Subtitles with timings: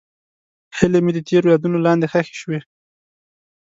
[0.77, 2.59] هیلې مې د تېر یادونو لاندې ښخې شوې.